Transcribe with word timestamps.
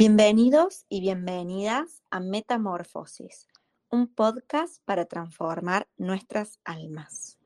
Bienvenidos 0.00 0.86
y 0.88 1.02
bienvenidas 1.02 2.02
a 2.10 2.20
Metamorfosis, 2.20 3.46
un 3.90 4.06
podcast 4.06 4.82
para 4.86 5.04
transformar 5.04 5.88
nuestras 5.98 6.58
almas. 6.64 7.38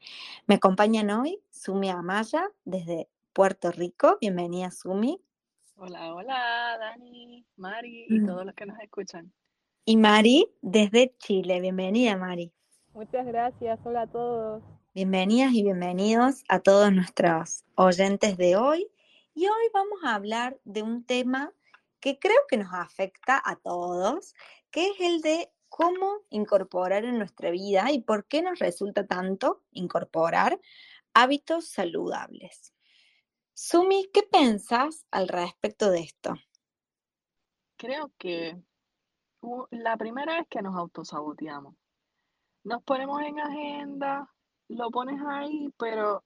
Me 0.46 0.54
acompañan 0.54 1.10
hoy 1.10 1.42
Sumi 1.50 1.90
Amaya 1.90 2.48
desde 2.64 3.08
Puerto 3.32 3.72
Rico. 3.72 4.18
Bienvenida, 4.20 4.70
Sumi. 4.70 5.20
Hola, 5.74 6.14
hola, 6.14 6.76
Dani, 6.78 7.44
Mari 7.56 8.06
y 8.08 8.20
mm. 8.20 8.26
todos 8.28 8.46
los 8.46 8.54
que 8.54 8.66
nos 8.66 8.78
escuchan. 8.78 9.32
Y 9.84 9.96
Mari 9.96 10.48
desde 10.62 11.12
Chile. 11.18 11.60
Bienvenida, 11.60 12.16
Mari. 12.16 12.52
Muchas 12.92 13.26
gracias. 13.26 13.80
Hola 13.82 14.02
a 14.02 14.06
todos. 14.06 14.62
Bienvenidas 14.94 15.52
y 15.54 15.64
bienvenidos 15.64 16.44
a 16.48 16.60
todos 16.60 16.92
nuestros 16.92 17.64
oyentes 17.74 18.36
de 18.36 18.54
hoy. 18.54 18.86
Y 19.34 19.48
hoy 19.48 19.64
vamos 19.72 19.98
a 20.04 20.14
hablar 20.14 20.56
de 20.62 20.84
un 20.84 21.02
tema 21.02 21.52
que 22.04 22.18
creo 22.18 22.36
que 22.50 22.58
nos 22.58 22.70
afecta 22.74 23.40
a 23.42 23.56
todos, 23.56 24.34
que 24.70 24.88
es 24.88 25.00
el 25.00 25.22
de 25.22 25.50
cómo 25.70 26.20
incorporar 26.28 27.06
en 27.06 27.16
nuestra 27.16 27.50
vida 27.50 27.90
y 27.92 28.02
por 28.02 28.26
qué 28.26 28.42
nos 28.42 28.58
resulta 28.58 29.06
tanto 29.06 29.62
incorporar 29.70 30.60
hábitos 31.14 31.66
saludables. 31.66 32.74
Sumi, 33.54 34.10
¿qué 34.12 34.22
pensás 34.22 35.06
al 35.10 35.28
respecto 35.28 35.90
de 35.90 36.00
esto? 36.00 36.34
Creo 37.78 38.12
que 38.18 38.54
la 39.70 39.96
primera 39.96 40.40
es 40.40 40.46
que 40.48 40.60
nos 40.60 40.76
autosaboteamos. 40.76 41.74
Nos 42.64 42.82
ponemos 42.82 43.22
en 43.22 43.40
agenda, 43.40 44.30
lo 44.68 44.90
pones 44.90 45.22
ahí, 45.26 45.72
pero 45.78 46.22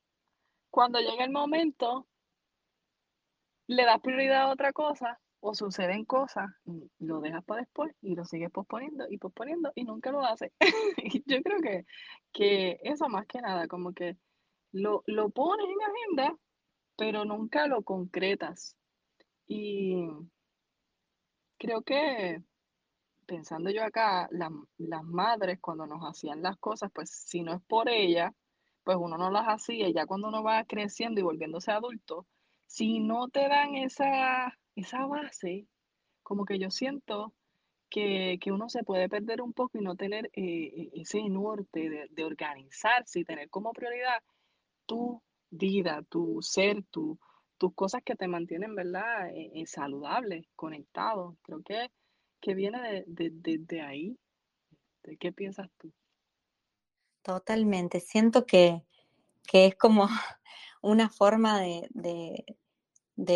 cuando 0.70 0.98
llega 0.98 1.22
el 1.22 1.30
momento, 1.30 2.08
le 3.68 3.84
das 3.84 4.00
prioridad 4.00 4.42
a 4.42 4.50
otra 4.50 4.72
cosa 4.72 5.20
o 5.40 5.54
suceden 5.54 6.04
cosas 6.04 6.46
lo 6.98 7.20
dejas 7.20 7.44
para 7.44 7.60
después 7.60 7.94
y 8.00 8.14
lo 8.14 8.24
sigues 8.24 8.50
posponiendo 8.50 9.06
y 9.08 9.18
posponiendo 9.18 9.72
y 9.74 9.84
nunca 9.84 10.10
lo 10.10 10.24
haces. 10.24 10.52
yo 11.26 11.42
creo 11.42 11.60
que, 11.60 11.84
que 12.32 12.78
eso 12.82 13.08
más 13.08 13.26
que 13.26 13.40
nada, 13.40 13.68
como 13.68 13.92
que 13.92 14.16
lo, 14.72 15.02
lo 15.06 15.30
pones 15.30 15.66
en 15.66 15.82
agenda, 15.82 16.38
pero 16.96 17.24
nunca 17.24 17.66
lo 17.66 17.82
concretas. 17.82 18.76
Y 19.46 20.08
creo 21.58 21.82
que 21.82 22.42
pensando 23.26 23.70
yo 23.70 23.84
acá, 23.84 24.28
las 24.30 25.04
madres 25.04 25.58
cuando 25.60 25.86
nos 25.86 26.02
hacían 26.02 26.42
las 26.42 26.56
cosas, 26.58 26.90
pues 26.92 27.10
si 27.10 27.42
no 27.42 27.54
es 27.54 27.62
por 27.66 27.88
ella, 27.88 28.34
pues 28.84 28.96
uno 28.98 29.18
no 29.18 29.30
las 29.30 29.46
hacía. 29.46 29.88
Y 29.88 29.92
ya 29.92 30.06
cuando 30.06 30.28
uno 30.28 30.42
va 30.42 30.64
creciendo 30.64 31.20
y 31.20 31.24
volviéndose 31.24 31.70
adulto, 31.70 32.26
si 32.66 33.00
no 33.00 33.28
te 33.28 33.48
dan 33.48 33.76
esa 33.76 34.57
esa 34.80 35.06
base, 35.06 35.66
como 36.22 36.44
que 36.44 36.58
yo 36.58 36.70
siento 36.70 37.34
que, 37.90 38.38
uno 38.46 38.68
se 38.68 38.84
puede 38.84 39.08
perder 39.08 39.42
un 39.42 39.52
poco 39.52 39.78
y 39.78 39.82
no 39.82 39.96
tener 39.96 40.26
eh, 40.26 40.32
eh, 40.34 40.90
ese 40.94 41.22
norte 41.28 42.08
de, 42.10 42.24
organizarse 42.24 43.20
y 43.20 43.24
tener 43.24 43.48
como 43.50 43.72
prioridad 43.72 44.22
tu 44.86 45.22
vida, 45.50 46.02
tu 46.08 46.40
ser, 46.42 46.84
tu, 46.90 47.18
tus 47.56 47.74
cosas 47.74 48.02
que 48.04 48.14
te 48.14 48.28
mantienen, 48.28 48.74
¿verdad? 48.74 49.30
Eh, 49.34 49.64
saludable, 49.66 50.48
conectado. 50.54 51.36
Creo 51.42 51.62
que, 51.62 51.90
que 52.40 52.54
viene 52.54 53.04
de, 53.06 53.80
ahí. 53.80 54.18
¿De 55.02 55.16
qué 55.16 55.32
piensas 55.32 55.68
tú? 55.78 55.92
Totalmente. 57.22 58.00
Siento 58.00 58.46
que, 58.46 58.82
es 59.52 59.74
como 59.76 60.06
una 60.82 61.08
forma 61.08 61.60
de, 61.60 61.88
de 61.90 62.44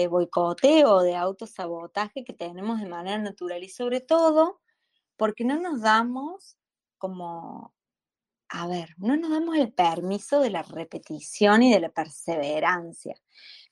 boicoteo, 0.09 1.01
de 1.01 1.17
autosabotaje 1.17 2.25
que 2.25 2.33
tenemos 2.33 2.81
de 2.81 2.89
manera 2.89 3.19
natural 3.19 3.63
y 3.65 3.69
sobre 3.69 4.01
todo 4.01 4.61
porque 5.17 5.45
no 5.45 5.59
nos 5.61 5.81
damos 5.81 6.57
como, 6.99 7.75
a 8.49 8.67
ver, 8.69 8.95
no 8.99 9.17
nos 9.17 9.31
damos 9.31 9.57
el 9.57 9.73
permiso 9.73 10.41
de 10.41 10.51
la 10.51 10.63
repetición 10.63 11.63
y 11.63 11.73
de 11.73 11.81
la 11.81 11.91
perseverancia. 11.91 13.17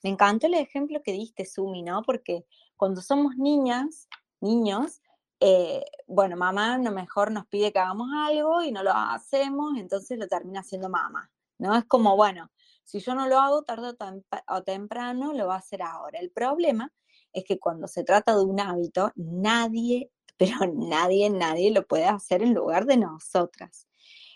Me 0.02 0.10
encantó 0.10 0.46
el 0.46 0.54
ejemplo 0.54 1.00
que 1.02 1.12
diste, 1.12 1.44
Sumi, 1.44 1.82
¿no? 1.82 2.02
Porque 2.02 2.44
cuando 2.76 3.02
somos 3.02 3.36
niñas, 3.36 4.08
niños, 4.40 5.00
eh, 5.40 5.84
bueno, 6.06 6.36
mamá 6.36 6.74
a 6.74 6.78
lo 6.78 6.92
mejor 6.92 7.30
nos 7.30 7.46
pide 7.46 7.72
que 7.72 7.78
hagamos 7.78 8.08
algo 8.14 8.62
y 8.62 8.72
no 8.72 8.82
lo 8.82 8.92
hacemos, 8.92 9.76
entonces 9.76 10.18
lo 10.18 10.26
termina 10.28 10.60
haciendo 10.60 10.88
mamá, 10.88 11.30
¿no? 11.58 11.74
Es 11.76 11.84
como, 11.84 12.16
bueno, 12.16 12.50
si 12.84 13.00
yo 13.00 13.14
no 13.14 13.28
lo 13.28 13.38
hago 13.38 13.62
tarde 13.62 13.96
o 14.48 14.62
temprano, 14.62 15.32
lo 15.32 15.46
va 15.46 15.54
a 15.54 15.58
hacer 15.58 15.82
ahora. 15.82 16.18
El 16.18 16.30
problema 16.30 16.92
es 17.32 17.44
que 17.44 17.58
cuando 17.58 17.86
se 17.86 18.04
trata 18.04 18.36
de 18.36 18.44
un 18.44 18.60
hábito, 18.60 19.12
nadie, 19.16 20.10
pero 20.36 20.56
nadie, 20.72 21.30
nadie 21.30 21.70
lo 21.70 21.86
puede 21.86 22.06
hacer 22.06 22.42
en 22.42 22.54
lugar 22.54 22.86
de 22.86 22.96
nosotras. 22.96 23.86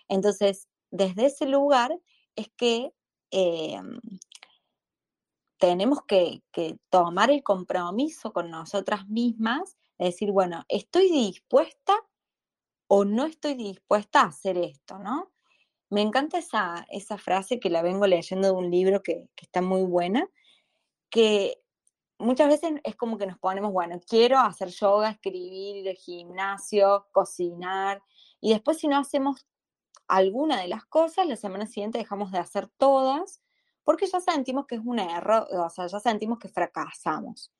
Entonces, 0.08 0.68
desde 0.90 1.26
ese 1.26 1.46
lugar 1.46 1.98
es 2.36 2.48
que 2.56 2.92
em, 3.30 3.98
tenemos 5.58 6.02
que, 6.06 6.42
que, 6.52 6.76
tomar 6.90 7.30
el 7.30 7.42
compromiso 7.42 8.32
con 8.32 8.50
nosotras 8.50 9.08
mismas, 9.08 9.76
de 9.98 10.06
decir, 10.06 10.30
bueno, 10.30 10.64
estoy 10.68 11.10
dispuesta 11.10 11.94
o 12.86 13.04
no 13.04 13.24
estoy 13.24 13.54
dispuesta 13.54 14.20
a 14.20 14.26
hacer 14.26 14.58
esto, 14.58 14.98
¿no? 14.98 15.33
Me 15.94 16.02
encanta 16.02 16.38
esa, 16.38 16.84
esa 16.90 17.18
frase 17.18 17.60
que 17.60 17.70
la 17.70 17.80
vengo 17.80 18.08
leyendo 18.08 18.48
de 18.48 18.52
un 18.52 18.68
libro 18.68 19.00
que, 19.00 19.28
está 19.36 19.62
muy 19.62 19.82
buena, 19.82 20.28
que 21.08 21.62
muchas 22.18 22.48
veces 22.48 22.72
es 22.82 22.96
como 22.96 23.16
que 23.16 23.28
nos 23.28 23.38
ponemos, 23.38 23.72
bueno, 23.72 24.00
quiero 24.04 24.40
hacer 24.40 24.70
yoga, 24.70 25.10
escribir, 25.10 25.76
ir 25.76 25.88
al 25.88 25.94
gimnasio, 25.94 27.06
cocinar, 27.12 28.02
y 28.40 28.52
después 28.52 28.78
si 28.78 28.88
no 28.88 28.98
hacemos 28.98 29.46
alguna 30.08 30.60
de 30.60 30.66
las 30.66 30.84
cosas, 30.84 31.28
la 31.28 31.36
semana 31.36 31.64
siguiente 31.64 31.98
dejamos 31.98 32.32
de 32.32 32.38
hacer 32.38 32.66
todas, 32.76 33.40
porque 33.84 34.08
ya 34.08 34.18
sentimos 34.18 34.66
que 34.66 34.74
es 34.74 34.80
un 34.84 34.98
error, 34.98 35.46
o 35.52 35.70
sea, 35.70 35.86
ya 35.86 36.00
sentimos 36.00 36.40
que 36.40 36.48
fracasamos. 36.48 37.52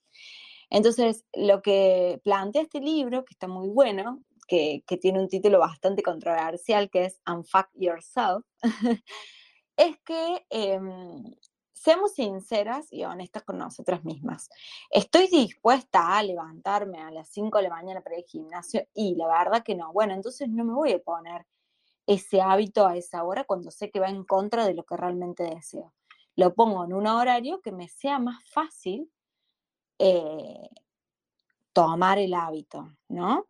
Entonces, 0.71 1.25
lo 1.35 1.63
que 1.63 2.21
plantea 2.25 2.63
este 2.63 2.81
libro, 2.81 3.25
que 3.25 3.35
está 3.35 3.47
muy 3.47 3.69
bueno, 3.69 4.25
que, 4.45 4.83
tiene 5.01 5.21
un 5.21 5.29
título 5.29 5.59
bastante 5.59 6.03
controversial, 6.03 6.91
que 6.91 7.07
es 7.07 7.21
Unfuck 7.27 7.69
Yourself, 7.75 8.45
es 9.77 9.99
que 10.05 10.47
em, 10.51 11.35
seamos 11.73 12.15
sinceras 12.15 12.93
y 12.93 13.05
honestas 13.05 13.43
con 13.43 13.59
nosotras 13.59 14.05
mismas. 14.05 14.49
Estoy 14.91 15.29
dispuesta 15.29 16.17
a 16.17 16.23
levantarme 16.23 17.01
a 17.01 17.11
las 17.11 17.29
5 17.29 17.59
de 17.59 17.65
la 17.65 17.71
mañana 17.71 18.01
para 18.01 18.17
al 18.17 18.25
gimnasio 18.25 18.87
y 18.95 19.15
la 19.17 19.29
verdad 19.29 19.63
que 19.63 19.75
no. 19.75 19.93
Bueno, 19.93 20.15
entonces 20.15 20.49
no 20.49 20.65
me 20.65 20.73
voy 20.73 20.93
a 20.93 20.99
poner 20.99 21.47
ese 22.07 22.41
hábito 22.41 22.87
a 22.87 22.97
esa 22.97 23.25
hora 23.25 23.45
cuando 23.45 23.71
sé 23.71 23.91
que 23.91 24.01
va 24.01 24.09
en 24.09 24.25
contra 24.25 24.67
de 24.67 24.75
lo 24.75 24.85
que 24.85 24.97
realmente 24.97 25.43
deseo. 25.43 25.93
Lo 26.37 26.55
pongo 26.55 26.85
en 26.85 26.93
un 26.93 27.07
horario 27.07 27.61
que 27.61 27.73
me 27.73 27.89
sea 27.89 28.19
más 28.19 28.43
fácil 28.51 29.11
eh, 29.99 30.69
tomar 31.73 32.19
el 32.19 32.35
hábito, 32.35 32.97
¿no? 33.09 33.47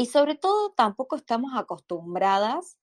Y 0.00 0.06
sobre 0.06 0.34
todo 0.34 0.70
tampoco 0.70 1.14
estamos 1.14 1.52
acostumbradas 1.54 2.78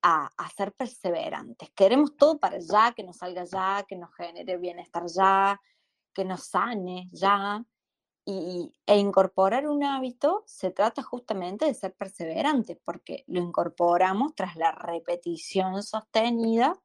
a, 0.00 0.30
ser 0.56 0.72
perseverantes. 0.72 1.70
Queremos 1.74 2.16
todo 2.16 2.38
para 2.38 2.58
ya, 2.58 2.92
que 2.92 3.02
nos 3.02 3.18
salga 3.18 3.44
ya, 3.44 3.84
que 3.86 3.96
nos 3.96 4.14
genere 4.14 4.56
bienestar 4.56 5.04
ya, 5.06 5.60
que 6.14 6.24
nos 6.24 6.44
sane 6.44 7.10
ya. 7.12 7.62
Y, 8.24 8.72
e 8.86 8.96
incorporar 8.96 9.66
un 9.66 9.84
hábito 9.84 10.42
se 10.46 10.70
trata 10.70 11.02
justamente 11.02 11.66
de 11.66 11.74
ser 11.74 11.94
perseverante, 11.94 12.80
porque 12.82 13.24
lo 13.26 13.40
incorporamos 13.40 14.34
tras 14.34 14.56
la 14.56 14.72
repetición 14.72 15.82
sostenida 15.82 16.80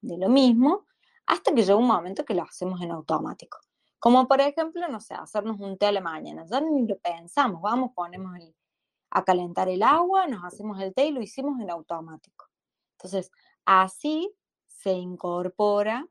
de 0.00 0.16
lo 0.16 0.30
mismo, 0.30 0.86
hasta 1.26 1.52
que 1.52 1.64
llega 1.64 1.76
un 1.76 1.86
momento 1.86 2.24
que 2.24 2.32
lo 2.32 2.44
hacemos 2.44 2.80
en 2.80 2.92
automático. 2.92 3.58
Como 3.98 4.26
por 4.26 4.40
ejemplo, 4.40 4.88
no 4.88 5.00
sé, 5.00 5.12
hacernos 5.12 5.60
un 5.60 5.76
té 5.76 5.84
a 5.84 5.92
la 5.92 6.00
mañana. 6.00 6.46
Ya 6.50 6.62
ni 6.62 6.86
lo 6.86 6.96
pensamos, 6.98 7.60
vamos, 7.60 7.90
ponemos 7.94 8.34
el, 8.36 8.54
a 9.10 9.24
calentar 9.24 9.68
el 9.68 9.82
agua, 9.82 10.26
nos 10.26 10.44
hacemos 10.44 10.80
el 10.80 10.94
té 10.94 11.06
y 11.06 11.12
lo 11.12 11.22
hicimos 11.22 11.60
en 11.60 11.70
automático. 11.70 12.46
Entonces, 12.92 13.30
así 13.64 14.34
se 14.66 14.92
incorpora 14.92 16.06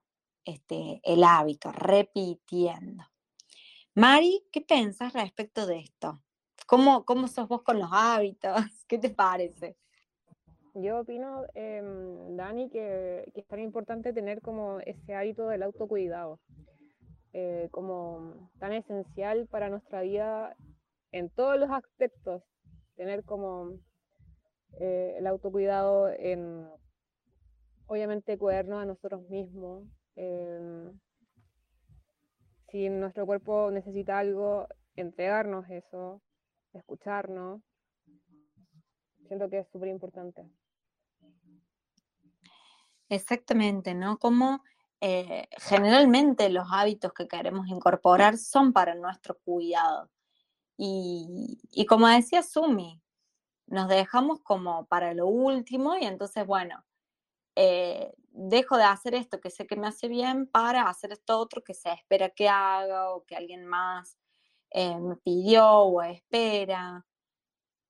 este, 0.46 1.02
el 1.04 1.24
hábito, 1.24 1.72
repitiendo. 1.72 3.04
Mari, 3.96 4.46
¿qué 4.52 4.62
piensas 4.62 5.14
respecto 5.14 5.66
de 5.66 5.80
esto? 5.80 6.22
¿Cómo, 6.68 7.06
¿Cómo 7.06 7.28
sos 7.28 7.48
vos 7.48 7.64
con 7.64 7.80
los 7.80 7.90
hábitos? 7.92 8.54
¿Qué 8.88 8.98
te 8.98 9.10
parece? 9.10 9.78
Yo 10.74 11.00
opino, 11.00 11.44
em, 11.56 12.36
Dani, 12.36 12.70
que, 12.70 13.32
es 13.34 13.48
tan 13.48 13.60
importante 13.60 14.14
tener 14.14 14.42
como 14.42 14.80
ese 14.82 15.16
hábito 15.16 15.48
del 15.48 15.64
autocuidado, 15.64 16.40
eh, 17.34 17.68
como 17.72 18.52
tan 18.60 18.74
esencial 18.74 19.48
para 19.48 19.70
nuestra 19.70 20.02
vida 20.02 20.56
en 21.12 21.30
todos 21.32 21.60
los 21.60 21.72
aspectos, 21.72 22.44
tener 22.98 23.24
como 23.24 23.80
eh, 24.80 25.16
el 25.18 25.28
autocuidado 25.28 26.10
en, 26.10 26.68
obviamente, 27.86 28.38
cuidarnos 28.38 28.82
a 28.82 28.86
nosotros 28.86 29.22
mismos. 29.30 29.88
Em, 30.16 31.00
si 32.70 32.90
nuestro 32.90 33.26
cuerpo 33.26 33.72
necesita 33.72 34.20
algo, 34.20 34.68
entregarnos 34.96 35.70
eso, 35.70 36.22
escucharnos. 36.74 37.62
Siento 39.28 39.50
que 39.50 39.60
es 39.60 39.68
súper 39.70 39.90
importante. 39.90 40.50
Exactamente, 43.10 43.94
¿no? 43.94 44.18
Como 44.18 44.62
eh, 45.00 45.48
generalmente 45.60 46.50
los 46.50 46.68
hábitos 46.72 47.14
que 47.14 47.28
queremos 47.28 47.68
incorporar 47.68 48.38
son 48.38 48.74
para 48.74 48.96
nuestro 48.96 49.38
cuidado. 49.40 50.10
Y, 50.78 51.60
y 51.72 51.86
como 51.86 52.08
decía 52.08 52.44
Sumi, 52.44 53.02
nos 53.68 53.90
dejamos 53.90 54.42
como 54.42 54.86
para 54.88 55.14
lo 55.14 55.28
último 55.28 55.98
y 55.98 56.06
entonces, 56.06 56.46
bueno, 56.46 56.86
eh, 57.60 58.14
dejo 58.30 58.78
de 58.78 58.84
hacer 58.84 59.16
esto 59.16 59.42
que 59.42 59.50
sé 59.50 59.66
que 59.66 59.76
me 59.76 59.88
hace 59.88 60.08
bien 60.08 60.46
para 60.46 60.88
hacer 60.90 61.12
esto 61.12 61.40
otro 61.40 61.64
que 61.64 61.74
se 61.74 61.92
espera 61.92 62.30
que 62.30 62.48
haga 62.48 63.10
o 63.10 63.26
que 63.26 63.36
alguien 63.36 63.66
más 63.66 64.20
eh, 64.70 65.00
me 65.00 65.16
pidió 65.16 65.68
o 65.68 66.04
espera 66.04 67.04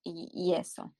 y, 0.04 0.54
eso. 0.54 0.96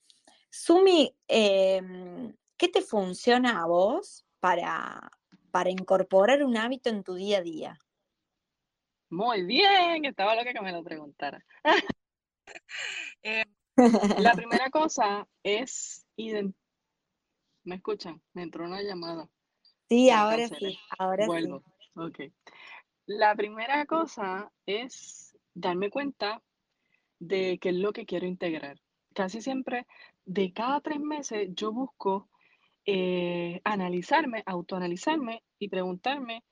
Sumi, 0.50 1.16
em, 1.30 2.36
¿qué 2.58 2.68
te 2.68 2.82
funciona 2.82 3.62
a 3.62 3.68
vos 3.68 4.26
para, 4.42 5.12
para 5.50 5.70
incorporar 5.70 6.44
un 6.44 6.58
hábito 6.58 6.90
en 6.90 7.06
tu 7.06 7.14
día 7.14 7.38
a 7.38 7.42
día? 7.42 7.80
Muy 9.10 9.44
bien, 9.44 10.06
estaba 10.06 10.36
loca 10.36 10.54
que 10.54 10.62
me 10.62 10.72
lo 10.72 10.84
preguntara. 10.84 11.44
Eh, 13.24 13.44
la 13.76 14.32
primera 14.36 14.70
cosa 14.70 15.28
es 15.44 16.06
¿Me 17.66 17.76
escuchan? 17.76 18.22
Me 18.34 18.44
entró 18.44 18.64
una 18.64 18.82
llamada. 18.82 19.30
Sí, 19.90 20.10
ahora 20.10 20.48
sí, 20.48 20.80
ahora 20.98 21.26
Vuelvo. 21.28 21.64
Ok. 21.96 22.20
La 23.06 23.36
primera 23.36 23.86
cosa 23.86 24.50
es 24.66 25.38
darme 25.54 25.90
cuenta 25.90 26.42
de 27.20 27.60
qué 27.60 27.70
es 27.70 27.76
lo 27.76 27.92
que 27.92 28.06
quiero 28.06 28.26
integrar. 28.26 28.80
Casi 29.14 29.42
siempre, 29.42 29.86
de 30.24 30.54
cada 30.54 30.80
tres 30.80 31.02
meses, 31.02 31.50
yo 31.54 31.74
busco 31.74 32.30
eh, 32.86 33.60
analizarme, 33.66 34.44
autoanalizarme 34.46 35.44
y 35.60 35.68
preguntarme 35.68 36.46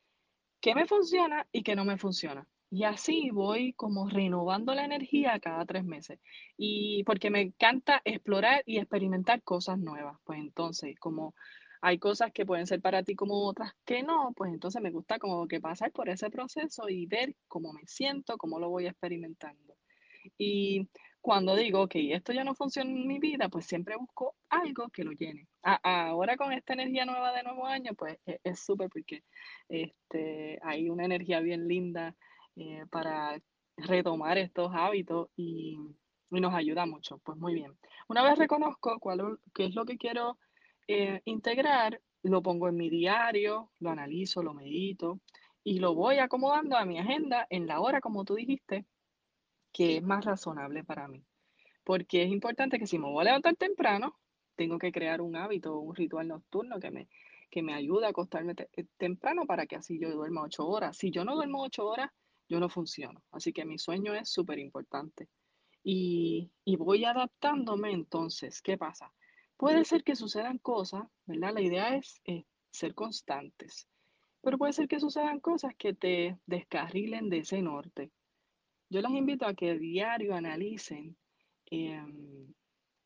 qué 0.65 0.73
me 0.73 0.87
funciona 0.87 1.45
y 1.51 1.61
qué 1.61 1.75
no 1.75 1.85
me 1.85 1.95
funciona. 1.95 2.47
Y 2.71 2.85
así 2.85 3.29
voy 3.29 3.73
como 3.73 4.09
renovando 4.09 4.73
la 4.73 4.83
energía 4.83 5.39
cada 5.39 5.63
tres 5.63 5.83
meses. 5.85 6.19
Y 6.57 7.03
porque 7.03 7.29
me 7.29 7.41
encanta 7.41 8.01
explorar 8.03 8.63
y 8.65 8.79
experimentar 8.79 9.43
cosas 9.43 9.77
nuevas. 9.77 10.17
Pues 10.23 10.39
entonces, 10.39 10.97
como 10.99 11.35
hay 11.81 11.99
cosas 11.99 12.31
que 12.33 12.47
pueden 12.47 12.65
ser 12.65 12.81
para 12.81 13.03
ti 13.03 13.13
como 13.13 13.45
otras 13.45 13.73
que 13.85 14.01
no, 14.01 14.33
pues 14.35 14.51
entonces 14.51 14.81
me 14.81 14.89
gusta 14.89 15.19
como 15.19 15.47
que 15.47 15.61
pasar 15.61 15.91
por 15.91 16.09
ese 16.09 16.31
proceso 16.31 16.89
y 16.89 17.05
ver 17.05 17.35
cómo 17.47 17.71
me 17.71 17.85
siento, 17.85 18.35
cómo 18.35 18.59
lo 18.59 18.71
voy 18.71 18.87
experimentando. 18.87 19.75
Y 20.35 20.89
cuando 21.25 21.55
digo, 21.55 21.81
ok, 21.81 21.93
esto 21.95 22.33
ya 22.33 22.43
no 22.43 22.53
funciona 22.53 22.91
en 22.91 23.07
mi 23.07 23.17
vida, 23.17 23.49
pues 23.49 23.65
siempre 23.65 23.95
busco 23.97 24.35
algo 24.47 24.89
que 24.89 25.03
lo 25.03 25.11
llene. 25.11 25.47
ahora 25.63 26.37
con 26.37 26.53
esta 26.53 26.73
energía 26.73 27.03
nueva 27.03 27.31
de 27.31 27.41
nuevo 27.41 27.65
año, 27.65 27.95
pues 27.95 28.19
e, 28.27 28.39
es 28.43 28.59
súper 28.59 28.89
porque 28.89 29.23
este, 29.67 30.59
hay 30.61 30.87
una 30.87 31.05
energía 31.05 31.39
bien 31.39 31.67
linda 31.67 32.15
eh, 32.55 32.83
para 32.91 33.41
retomar 33.75 34.37
estos 34.37 34.71
hábitos 34.75 35.29
y, 35.35 35.79
nos 36.29 36.53
ayuda 36.53 36.85
mucho. 36.85 37.17
Pues 37.23 37.39
muy 37.39 37.55
bien. 37.55 37.75
Una 38.07 38.21
vez 38.21 38.37
reconozco 38.37 38.99
cuál, 38.99 39.39
qué 39.53 39.65
es 39.65 39.73
lo 39.73 39.85
que 39.85 39.97
quiero 39.97 40.37
eh, 40.87 41.21
integrar, 41.25 42.01
lo 42.21 42.43
pongo 42.43 42.67
en 42.67 42.75
mi 42.75 42.89
diario, 42.89 43.71
lo 43.79 43.89
analizo, 43.89 44.43
lo 44.43 44.53
medito 44.53 45.21
y 45.63 45.79
lo 45.79 45.95
voy 45.95 46.19
acomodando 46.19 46.77
a 46.77 46.85
mi 46.85 46.99
agenda 46.99 47.47
en 47.49 47.65
la 47.65 47.79
hora, 47.79 47.99
como 47.99 48.25
tú 48.25 48.35
dijiste, 48.35 48.85
que 49.75 49.97
es 49.97 50.03
más 50.03 50.23
razonable 50.23 50.85
para 50.85 51.09
mí. 51.09 51.21
Porque 51.83 52.23
es 52.23 52.31
importante 52.31 52.79
que 52.79 52.87
si 52.87 52.97
me 52.97 53.07
voy 53.07 53.23
a 53.23 53.25
levantar 53.25 53.57
temprano, 53.57 54.17
tengo 54.55 54.79
que 54.79 54.93
crear 54.93 55.19
un 55.19 55.35
hábito, 55.35 55.77
un 55.79 55.93
ritual 55.93 56.29
nocturno 56.29 56.79
que 56.79 56.91
me, 56.91 57.09
que 57.51 57.61
me 57.61 57.73
ayude 57.73 58.05
a 58.05 58.09
acostarme 58.09 58.55
temprano 58.95 59.45
para 59.45 59.65
que 59.65 59.75
así 59.75 59.99
yo 59.99 60.09
duerma 60.11 60.43
ocho 60.43 60.65
horas. 60.65 60.95
Si 60.95 61.11
yo 61.11 61.25
no 61.25 61.35
duermo 61.35 61.61
ocho 61.61 61.85
horas, 61.87 62.09
yo 62.47 62.61
no 62.61 62.69
funciono. 62.69 63.21
Así 63.31 63.51
que 63.51 63.65
mi 63.65 63.77
sueño 63.77 64.13
es 64.13 64.29
súper 64.29 64.59
importante. 64.59 65.27
Y, 65.83 66.53
voy 66.77 67.03
adaptándome 67.03 67.91
entonces. 67.91 68.61
¿Qué 68.61 68.77
pasa? 68.77 69.11
Puede 69.57 69.83
ser 69.83 70.05
que 70.05 70.15
sucedan 70.15 70.57
cosas, 70.57 71.03
¿verdad? 71.25 71.53
La 71.53 71.61
idea 71.61 71.97
es 71.97 72.21
ser 72.71 72.95
constantes. 72.95 73.89
Pero 74.41 74.57
puede 74.57 74.71
ser 74.71 74.87
que 74.87 75.01
sucedan 75.01 75.41
cosas 75.41 75.75
que 75.77 75.93
te 75.93 76.39
descarrilen 76.45 77.29
de 77.29 77.39
ese 77.39 77.61
norte. 77.61 78.13
Yo 78.89 79.01
les 79.01 79.11
invito 79.11 79.45
a 79.45 79.53
que 79.53 79.77
diario 79.77 80.35
analicen 80.35 81.17
em, 81.65 82.53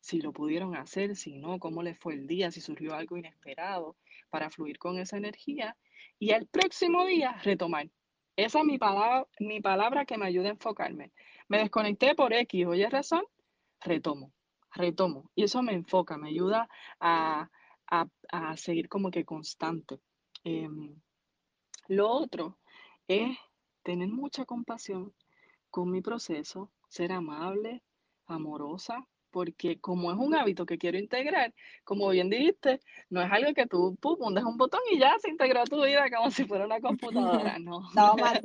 si 0.00 0.20
lo 0.20 0.32
pudieron 0.32 0.76
hacer, 0.76 1.16
si 1.16 1.38
no, 1.38 1.58
cómo 1.58 1.82
les 1.82 1.98
fue 1.98 2.14
el 2.14 2.26
día, 2.26 2.50
si 2.50 2.60
surgió 2.60 2.94
algo 2.94 3.16
inesperado, 3.16 3.96
para 4.28 4.50
fluir 4.50 4.78
con 4.78 4.98
esa 4.98 5.16
energía 5.16 5.76
y 6.18 6.30
el 6.30 6.46
próximo 6.46 7.04
día 7.06 7.32
retomar. 7.42 7.90
Esa 8.36 8.60
es 8.60 8.64
mi 8.64 8.78
palabra, 8.78 9.26
mi 9.38 9.60
palabra 9.60 10.04
que 10.04 10.16
me 10.16 10.26
ayuda 10.26 10.48
a 10.48 10.52
enfocarme. 10.52 11.12
Me 11.48 11.58
desconecté 11.58 12.14
por 12.14 12.32
X, 12.32 12.66
oye 12.66 12.88
razón, 12.88 13.24
retomo, 13.80 14.32
retomo. 14.72 15.30
Y 15.34 15.44
eso 15.44 15.62
me 15.62 15.72
enfoca, 15.72 16.16
me 16.16 16.28
ayuda 16.28 16.68
a, 17.00 17.48
seguir 18.56 18.88
como 18.88 19.10
que 19.10 19.24
constante. 19.24 20.00
Em, 20.44 20.94
lo 21.88 22.08
otro 22.08 22.58
es 23.08 23.36
tener 23.82 24.08
mucha 24.08 24.44
compasión 24.44 25.12
con 25.70 25.90
mi 25.90 26.00
proceso, 26.00 26.70
ser 26.88 27.12
amable, 27.12 27.82
amorosa, 28.26 29.06
porque 29.30 29.80
como 29.80 30.10
es 30.10 30.18
un 30.18 30.34
hábito 30.34 30.66
que 30.66 30.78
quiero 30.78 30.98
integrar, 30.98 31.54
como 31.84 32.08
bien 32.08 32.30
dijiste, 32.30 32.80
no 33.08 33.22
es 33.22 33.30
algo 33.30 33.54
que 33.54 33.66
tú 33.66 33.96
pum, 34.00 34.16
hundes 34.18 34.44
un 34.44 34.56
botón 34.56 34.80
y 34.92 34.98
ya 34.98 35.16
se 35.18 35.30
integró 35.30 35.62
a 35.62 35.64
tu 35.64 35.82
vida 35.82 36.10
como 36.10 36.30
si 36.30 36.44
fuera 36.44 36.66
una 36.66 36.80
computadora, 36.80 37.58
no. 37.60 37.82
Toma. 37.94 38.40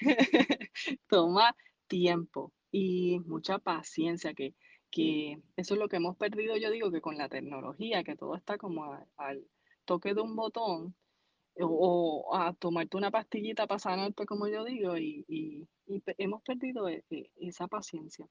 Toma 1.08 1.54
tiempo 1.86 2.52
y 2.70 3.20
mucha 3.26 3.58
paciencia, 3.58 4.32
que, 4.34 4.54
que 4.90 5.42
eso 5.56 5.74
es 5.74 5.80
lo 5.80 5.88
que 5.88 5.96
hemos 5.96 6.16
perdido, 6.16 6.56
yo 6.56 6.70
digo 6.70 6.90
que 6.90 7.02
con 7.02 7.18
la 7.18 7.28
tecnología, 7.28 8.02
que 8.02 8.16
todo 8.16 8.34
está 8.34 8.56
como 8.56 8.98
al 9.16 9.46
toque 9.84 10.14
de 10.14 10.22
un 10.22 10.34
botón, 10.34 10.94
o, 11.60 12.34
a 12.34 12.52
tomarte 12.54 12.96
una 12.96 13.10
pastillita 13.10 13.66
para 13.66 13.78
sanarte, 13.78 14.26
como 14.26 14.48
yo 14.48 14.64
digo, 14.64 14.96
y, 14.96 15.24
y, 15.28 15.68
hemos 16.18 16.42
perdido 16.42 16.88
e, 16.88 17.04
e, 17.10 17.30
esa 17.36 17.68
paciencia 17.68 18.28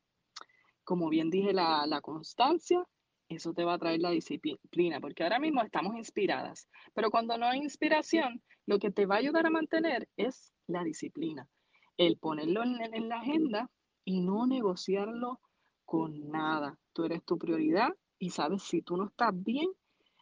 como 0.84 1.10
bien 1.10 1.30
dije, 1.30 1.54
la, 1.54 2.02
constancia, 2.02 2.86
eso 3.30 3.54
te 3.54 3.64
va 3.64 3.76
a 3.76 3.80
traer 3.80 4.02
la 4.02 4.10
disciplina, 4.10 5.00
porque 5.00 5.24
ahora 5.24 5.40
mismo 5.40 5.62
estamos 5.62 5.96
inspiradas, 5.96 6.68
pero 6.94 7.12
cuando 7.12 7.38
no 7.38 7.46
hay 7.46 7.60
inspiración, 7.60 8.44
lo 8.66 8.80
que 8.80 8.92
te 8.92 9.06
va 9.06 9.16
a 9.16 9.20
ayudar 9.20 9.46
a 9.46 9.52
mantener 9.52 10.10
es 10.18 10.54
la 10.68 10.84
disciplina, 10.84 11.48
el 11.98 12.18
ponerlo 12.18 12.64
en, 12.64 13.10
la 13.10 13.20
agenda 13.20 13.70
y 14.04 14.22
no 14.22 14.48
negociarlo 14.48 15.40
con 15.86 16.30
nada. 16.30 16.78
Tú 16.94 17.06
eres 17.06 17.24
tu 17.24 17.38
prioridad 17.38 17.96
y 18.20 18.32
sabes 18.32 18.64
si 18.64 18.82
tú 18.82 18.98
no 18.98 19.06
estás 19.06 19.32
bien, 19.34 19.70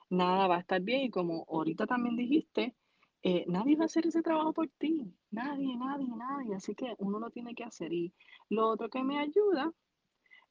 nada 0.10 0.48
va 0.48 0.58
a 0.58 0.60
estar 0.60 0.82
bien 0.82 1.02
y 1.02 1.10
como 1.10 1.46
ahorita 1.48 1.88
también 1.88 2.16
dijiste, 2.16 2.76
eh, 3.24 3.46
nadie 3.48 3.76
va 3.76 3.84
a 3.84 3.86
hacer 3.86 4.08
ese 4.08 4.22
trabajo 4.22 4.54
por 4.54 4.70
ti, 4.78 5.14
nadie, 5.32 5.76
nadie, 5.76 6.08
nadie, 6.16 6.56
así 6.56 6.74
que 6.76 6.96
uno 7.00 7.20
lo 7.20 7.30
tiene 7.30 7.54
que 7.54 7.64
hacer. 7.64 7.92
Y 7.92 8.14
lo 8.50 8.70
otro 8.70 8.90
que 8.90 9.04
me 9.04 9.20
ayuda 9.20 9.72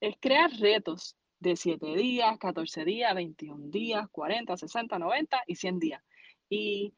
es 0.01 0.17
crear 0.21 0.51
retos 0.53 1.17
de 1.41 1.57
7 1.57 1.97
días, 1.97 2.39
14 2.39 2.85
días, 2.85 3.15
21 3.15 3.71
días, 3.71 4.09
40, 4.11 4.57
60, 4.57 4.99
90 4.99 5.43
y 5.47 5.55
100 5.57 5.79
días. 5.79 6.03
Y 6.51 6.95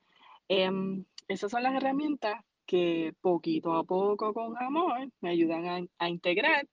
em, 0.49 1.05
esas 1.29 1.51
son 1.51 1.63
las 1.63 1.75
herramientas 1.75 2.45
que 2.67 3.15
poquito 3.21 3.75
a 3.75 3.85
poco 3.85 4.33
con 4.35 4.57
amor 4.59 5.11
me 5.21 5.31
ayudan 5.31 5.89
a, 5.99 6.09
integrar 6.09 6.69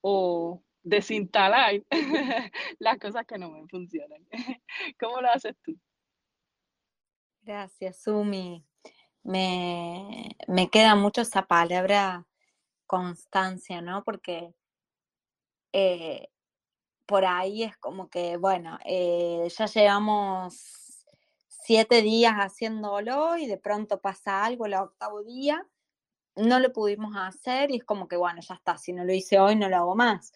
o 0.00 0.62
desinstalar 0.82 1.82
las 2.78 2.98
cosas 2.98 3.26
que 3.26 3.38
no 3.38 3.50
me 3.50 3.66
funcionan. 3.68 4.26
¿Cómo 5.00 5.20
lo 5.20 5.28
haces 5.30 5.56
tú? 5.64 5.76
Gracias, 7.42 8.02
Sumi. 8.02 8.64
Me, 9.22 10.36
me 10.48 10.70
queda 10.70 10.94
mucho 10.94 11.22
esa 11.22 11.42
palabra 11.46 12.26
constancia, 12.86 13.80
¿no? 13.82 14.04
Porque 14.04 14.54
eh, 15.72 16.28
por 17.06 17.24
ahí 17.24 17.62
es 17.64 17.76
como 17.78 18.08
que, 18.08 18.36
bueno, 18.36 18.78
eh, 18.84 19.48
ya 19.56 19.66
llevamos 19.66 21.04
siete 21.48 22.02
días 22.02 22.34
haciéndolo 22.34 23.36
y 23.36 23.46
de 23.46 23.58
pronto 23.58 24.00
pasa 24.00 24.44
algo 24.44 24.66
el 24.66 24.74
octavo 24.74 25.22
día, 25.22 25.66
no 26.36 26.60
lo 26.60 26.72
pudimos 26.72 27.14
hacer 27.16 27.70
y 27.70 27.76
es 27.78 27.84
como 27.84 28.08
que, 28.08 28.16
bueno, 28.16 28.40
ya 28.42 28.54
está, 28.54 28.78
si 28.78 28.92
no 28.92 29.04
lo 29.04 29.12
hice 29.12 29.38
hoy, 29.40 29.56
no 29.56 29.68
lo 29.68 29.76
hago 29.76 29.96
más. 29.96 30.32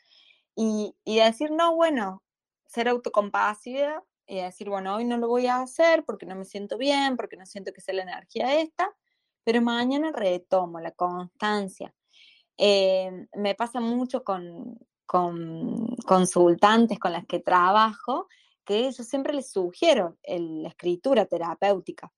Y, 0.57 0.97
y 1.05 1.19
decir, 1.19 1.51
no, 1.51 1.75
bueno, 1.75 2.23
ser 2.67 2.89
autocompasiva 2.89 4.05
y 4.27 4.37
decir, 4.37 4.69
bueno, 4.69 4.97
hoy 4.97 5.05
no 5.05 5.17
lo 5.19 5.29
voy 5.29 5.47
a 5.47 5.61
hacer 5.61 6.05
porque 6.05 6.27
no 6.27 6.35
me 6.35 6.45
siento 6.45 6.79
bien, 6.79 7.17
porque 7.17 7.37
no 7.37 7.47
siento 7.47 7.73
que 7.73 7.81
sea 7.81 7.95
la 7.95 8.03
energía 8.03 8.61
esta, 8.61 8.91
pero 9.45 9.61
mañana 9.61 10.13
retomo 10.13 10.81
la 10.81 10.93
constancia. 10.93 11.95
Eh, 12.57 13.27
me 13.35 13.55
pasa 13.55 13.81
mucho 13.81 14.25
con, 14.25 14.79
con 15.07 15.97
consultantes 16.07 16.99
con 16.99 17.13
las 17.13 17.27
que 17.27 17.41
trabajo, 17.41 18.29
que 18.65 18.91
yo 18.91 19.05
siempre 19.05 19.35
les 19.35 19.51
sugiero 19.51 20.17
la 20.27 20.69
escritura 20.69 21.27
terapéutica. 21.27 22.13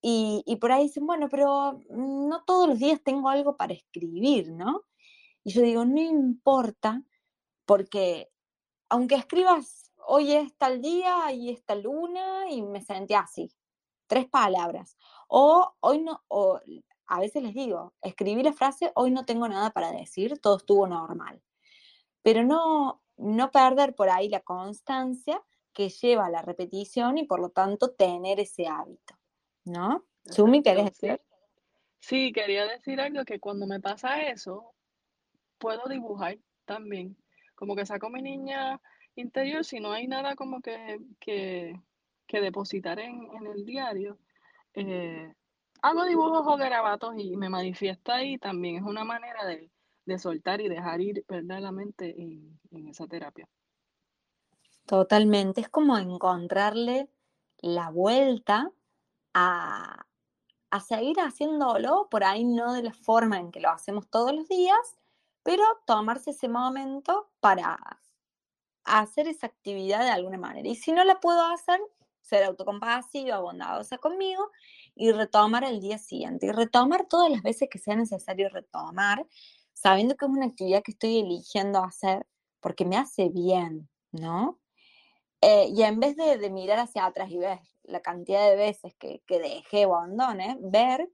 Y, 0.00 0.42
y, 0.46 0.56
por 0.56 0.70
ahí 0.70 0.84
dicen, 0.84 1.06
bueno, 1.06 1.28
pero 1.28 1.80
no 1.90 2.44
todos 2.44 2.68
los 2.68 2.78
días 2.78 3.02
tengo 3.02 3.28
algo 3.28 3.56
para 3.56 3.72
escribir, 3.72 4.52
¿no? 4.52 4.84
Y 5.42 5.50
yo 5.50 5.62
digo, 5.62 5.84
no 5.84 6.00
importa, 6.00 7.02
porque 7.64 8.30
aunque 8.88 9.16
escribas 9.16 9.87
hoy 10.10 10.32
es 10.32 10.56
tal 10.56 10.80
día 10.80 11.30
y 11.32 11.50
esta 11.50 11.74
luna 11.74 12.48
y 12.50 12.62
me 12.62 12.80
sentí 12.80 13.12
así, 13.12 13.52
tres 14.06 14.26
palabras, 14.26 14.96
o 15.28 15.74
hoy 15.80 16.00
no, 16.00 16.24
o 16.28 16.58
a 17.06 17.20
veces 17.20 17.42
les 17.42 17.52
digo, 17.54 17.94
escribí 18.00 18.42
la 18.42 18.54
frase, 18.54 18.90
hoy 18.94 19.10
no 19.10 19.26
tengo 19.26 19.46
nada 19.48 19.70
para 19.70 19.92
decir, 19.92 20.40
todo 20.40 20.56
estuvo 20.56 20.86
normal, 20.86 21.42
pero 22.22 22.42
no, 22.42 23.02
no 23.18 23.50
perder 23.50 23.94
por 23.94 24.08
ahí 24.08 24.30
la 24.30 24.40
constancia 24.40 25.42
que 25.74 25.90
lleva 25.90 26.26
a 26.26 26.30
la 26.30 26.40
repetición 26.40 27.18
y 27.18 27.24
por 27.24 27.40
lo 27.40 27.50
tanto 27.50 27.92
tener 27.92 28.40
ese 28.40 28.66
hábito, 28.66 29.14
¿no? 29.64 30.06
Sumi, 30.24 30.62
¿querés 30.62 30.86
decir? 30.86 31.20
Sí, 32.00 32.32
quería 32.32 32.64
decir 32.66 32.98
algo 33.00 33.24
que 33.24 33.40
cuando 33.40 33.66
me 33.66 33.78
pasa 33.78 34.22
eso, 34.22 34.72
puedo 35.58 35.86
dibujar 35.86 36.38
también. 36.64 37.16
Como 37.54 37.76
que 37.76 37.84
saco 37.84 38.08
mi 38.08 38.22
niña 38.22 38.80
interior 39.20 39.64
si 39.64 39.80
no 39.80 39.92
hay 39.92 40.06
nada 40.06 40.36
como 40.36 40.60
que, 40.60 41.00
que, 41.20 41.80
depositar 42.30 42.98
en, 42.98 43.28
el 43.46 43.64
diario. 43.64 44.18
Eh, 44.74 45.32
hago 45.82 46.04
dibujos 46.04 46.46
o 46.46 46.56
garabatos 46.56 47.14
y 47.16 47.36
me 47.36 47.48
manifiesta 47.48 48.16
ahí 48.16 48.38
también. 48.38 48.76
Es 48.76 48.82
una 48.82 49.04
manera 49.04 49.44
de, 49.44 49.70
soltar 50.18 50.60
y 50.60 50.68
dejar 50.68 51.00
ir 51.02 51.24
verdaderamente 51.28 52.14
en, 52.18 52.58
en 52.70 52.88
esa 52.88 53.06
terapia. 53.06 53.46
Totalmente. 54.86 55.60
Es 55.60 55.68
como 55.68 55.98
encontrarle 55.98 57.10
la 57.58 57.90
vuelta 57.90 58.70
a, 59.34 60.06
a 60.70 60.80
seguir 60.80 61.18
haciéndolo, 61.20 62.08
por 62.10 62.24
ahí 62.24 62.44
no 62.44 62.72
de 62.72 62.82
la 62.82 62.94
forma 62.94 63.38
en 63.38 63.50
que 63.50 63.60
lo 63.60 63.70
hacemos 63.70 64.08
todos 64.08 64.34
los 64.34 64.48
días, 64.48 64.98
pero 65.42 65.62
tomarse 65.86 66.30
ese 66.30 66.48
momento 66.48 67.30
para 67.40 67.78
hacer 68.88 69.28
esa 69.28 69.46
actividad 69.46 70.04
de 70.04 70.10
alguna 70.10 70.38
manera. 70.38 70.68
Y 70.68 70.74
si 70.74 70.92
no 70.92 71.04
la 71.04 71.20
puedo 71.20 71.44
hacer, 71.46 71.80
ser 72.22 72.44
autocompasiva, 72.44 73.40
bondadosa 73.40 73.98
conmigo 73.98 74.50
y 74.94 75.12
retomar 75.12 75.64
el 75.64 75.80
día 75.80 75.98
siguiente. 75.98 76.46
Y 76.46 76.52
retomar 76.52 77.06
todas 77.06 77.30
las 77.30 77.42
veces 77.42 77.68
que 77.70 77.78
sea 77.78 77.96
necesario 77.96 78.48
retomar, 78.50 79.26
sabiendo 79.72 80.16
que 80.16 80.26
es 80.26 80.30
una 80.30 80.46
actividad 80.46 80.82
que 80.82 80.92
estoy 80.92 81.20
eligiendo 81.20 81.82
hacer 81.82 82.26
porque 82.60 82.84
me 82.84 82.96
hace 82.96 83.28
bien, 83.28 83.88
¿no? 84.12 84.60
Eh, 85.40 85.68
y 85.72 85.82
en 85.82 86.00
vez 86.00 86.16
de, 86.16 86.50
mirar 86.50 86.80
hacia 86.80 87.06
atrás 87.06 87.30
y 87.30 87.38
ver 87.38 87.60
la 87.84 88.00
cantidad 88.00 88.48
de 88.48 88.56
veces 88.56 88.94
que, 88.98 89.22
que 89.26 89.38
dejé 89.38 89.86
o 89.86 89.94
abandoné, 89.94 90.56
ver 90.60 91.08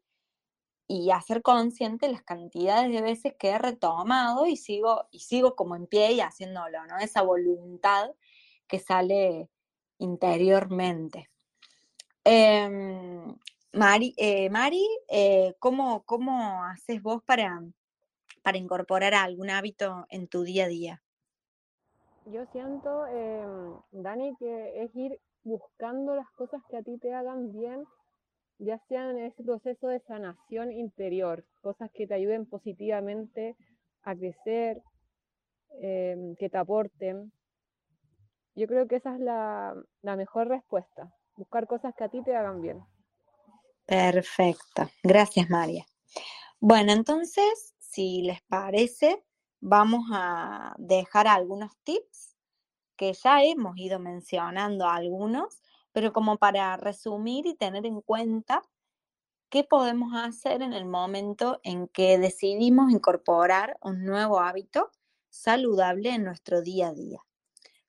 y 0.87 1.11
hacer 1.11 1.43
consciente 1.43 2.09
las 2.09 2.23
cantidades 2.23 2.93
de 2.93 3.03
veces 3.03 3.35
que 3.39 3.51
he 3.51 3.59
retomado 3.59 4.47
y 4.47 4.57
sigo, 4.57 5.07
y 5.11 5.21
sigo 5.21 5.57
como 5.57 5.77
en 5.77 5.87
pie 5.87 6.13
y 6.13 6.21
haciéndolo, 6.21 6.87
¿no? 6.87 6.99
Esa 6.99 7.23
voluntad 7.23 8.11
que 8.67 8.79
sale 8.79 9.49
interiormente. 9.99 11.31
Em, 12.25 13.37
Mari, 13.73 14.15
eh, 14.17 14.49
Mari 14.51 14.87
eh, 15.09 15.55
¿cómo, 15.59 16.05
haces 16.65 17.03
vos 17.03 17.23
para, 17.25 17.63
para 18.43 18.59
incorporar 18.59 19.15
algún 19.15 19.51
hábito 19.51 20.07
en 20.11 20.29
tu 20.29 20.43
día 20.43 20.65
a 20.65 20.69
día? 20.69 21.03
Yo 22.27 22.47
siento, 22.53 23.07
em, 23.07 23.75
Dani, 23.93 24.35
que 24.37 24.83
es 24.83 24.95
ir 24.97 25.21
buscando 25.43 26.15
las 26.15 26.31
cosas 26.31 26.63
que 26.71 26.79
a 26.79 26.83
ti 26.83 26.97
te 26.99 27.13
hagan 27.13 27.53
bien 27.53 27.85
ya 28.59 28.79
sea 28.89 29.11
en 29.11 29.19
ese 29.19 29.43
proceso 29.43 29.89
de 29.89 30.01
sanación 30.01 30.73
interior, 30.73 31.45
cosas 31.61 31.91
que 31.93 32.07
te 32.07 32.15
ayuden 32.15 32.47
positivamente 32.47 33.57
a 34.03 34.15
crecer, 34.15 34.83
em, 35.81 36.37
que 36.37 36.49
te 36.49 36.59
aporten. 36.59 37.33
Yo 38.55 38.67
creo 38.67 38.87
que 38.87 38.97
esa 38.97 39.15
es 39.15 39.21
la, 39.21 39.75
la 40.03 40.17
mejor 40.17 40.49
respuesta, 40.49 41.13
buscar 41.37 41.67
cosas 41.67 41.95
que 41.97 42.05
a 42.05 42.09
ti 42.09 42.23
te 42.23 42.37
hagan 42.37 42.61
bien. 42.61 42.81
Perfecto, 43.87 44.89
gracias 45.03 45.51
María. 45.51 45.85
Bueno, 46.61 46.93
entonces, 46.93 47.75
si 47.79 48.23
les 48.23 48.41
parece, 48.43 49.23
vamos 49.61 50.05
a 50.13 50.75
dejar 50.79 51.27
algunos 51.27 51.77
tips 51.85 52.37
que 52.97 53.13
ya 53.13 53.43
hemos 53.43 53.77
ido 53.77 53.99
mencionando 53.99 54.87
algunos, 54.87 55.61
pero 55.95 56.13
como 56.13 56.39
para 56.39 56.77
resumir 56.77 57.47
y 57.47 57.55
tener 57.55 57.87
en 57.87 58.01
cuenta 58.01 58.63
qué 59.49 59.63
podemos 59.63 60.13
hacer 60.13 60.61
en 60.61 60.73
el 60.73 60.87
momento 60.87 61.61
en 61.63 61.87
que 61.87 62.19
decidimos 62.19 62.91
incorporar 62.91 63.79
un 63.81 64.05
nuevo 64.05 64.41
hábito 64.41 64.91
saludable 65.31 66.11
en 66.11 66.25
nuestro 66.25 66.63
día 66.63 66.89
a 66.89 66.95
día. 66.95 67.21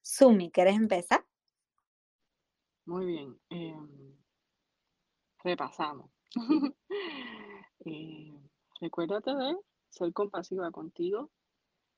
Sumi, 0.04 0.52
¿querés 0.52 0.76
empezar? 0.76 1.26
Muy 2.86 3.08
bien. 3.08 3.40
Em, 3.50 4.16
repasamos. 5.44 6.12
Eh, 7.88 8.34
recuérdate 8.82 9.36
de 9.36 9.56
ser 9.90 10.12
compasiva 10.12 10.72
contigo 10.72 11.30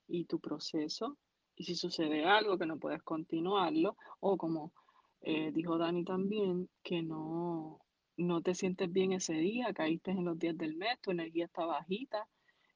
y 0.06 0.26
tu 0.26 0.42
proceso. 0.42 1.18
Y 1.56 1.64
si 1.64 1.76
sucede 1.76 2.26
algo 2.26 2.58
que 2.58 2.66
no 2.66 2.78
puedes 2.78 3.02
continuarlo, 3.04 3.96
o 4.20 4.36
como 4.36 4.74
eh, 5.22 5.52
dijo 5.52 5.78
Dani 5.78 6.04
también 6.04 6.70
que 6.84 7.04
no, 7.04 7.80
no 8.18 8.42
te 8.42 8.56
sientes 8.56 8.92
bien 8.92 9.14
ese 9.14 9.34
día, 9.34 9.74
caíste 9.74 10.12
en 10.12 10.26
los 10.26 10.38
días 10.40 10.58
del 10.58 10.76
mes, 10.76 11.00
tu 11.02 11.12
energía 11.12 11.46
está 11.46 11.66
bajita 11.66 12.28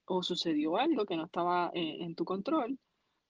o 0.06 0.24
sucedió 0.24 0.78
algo 0.78 1.06
que 1.06 1.16
no 1.16 1.26
estaba 1.26 1.72
eh, 1.74 2.04
en 2.04 2.16
tu 2.16 2.26
control, 2.26 2.78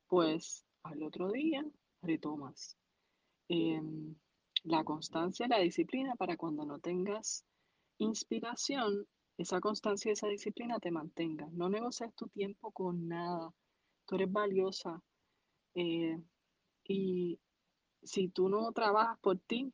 pues 0.08 0.66
al 0.84 1.04
otro 1.04 1.32
día 1.32 1.64
retomas. 2.02 2.78
Em, 3.48 4.16
la 4.64 4.84
constancia 4.84 5.48
la 5.48 5.60
disciplina 5.60 6.16
para 6.16 6.38
cuando 6.38 6.66
no 6.66 6.80
tengas 6.80 7.46
inspiración, 7.98 9.08
esa 9.38 9.60
constancia 9.60 10.10
y 10.10 10.14
esa 10.14 10.28
disciplina 10.28 10.80
te 10.80 10.92
mantenga. 10.92 11.48
No 11.52 11.70
negocies 11.70 12.14
tu 12.16 12.28
tiempo 12.28 12.72
con 12.72 13.08
nada. 13.08 13.52
Tú 14.06 14.16
eres 14.16 14.32
valiosa. 14.32 15.02
Eh, 15.74 16.18
y 16.84 17.40
si 18.04 18.28
tú 18.30 18.50
no 18.50 18.72
trabajas 18.72 19.18
por 19.20 19.38
ti, 19.40 19.74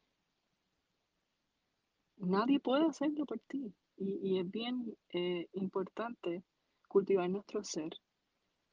nadie 2.18 2.60
puede 2.60 2.86
hacerlo 2.86 3.26
por 3.26 3.40
ti. 3.40 3.74
Y, 3.98 4.38
es 4.40 4.50
bien 4.52 4.96
eh, 5.10 5.50
importante 5.54 6.44
cultivar 6.88 7.30
nuestro 7.30 7.64
ser, 7.64 7.92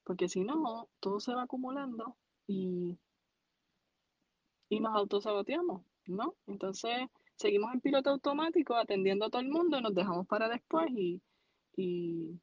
porque 0.04 0.28
si 0.28 0.44
no, 0.44 0.88
todo 1.00 1.18
se 1.18 1.34
va 1.34 1.44
acumulando 1.44 2.16
y, 2.46 2.98
y 4.68 4.80
nos 4.80 4.94
autosaboteamos, 4.94 5.82
¿no? 6.06 6.34
Entonces 6.46 7.08
seguimos 7.36 7.72
en 7.72 7.80
piloto 7.80 8.10
automático 8.10 8.74
atendiendo 8.74 9.24
a 9.24 9.30
todo 9.30 9.40
el 9.40 9.48
mundo, 9.48 9.80
nos 9.80 9.94
dejamos 9.94 10.26
para 10.26 10.48
después 10.48 10.90
y, 10.90 11.22
y 11.74 12.38